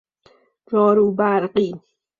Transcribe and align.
جاروبرقی 0.69 1.69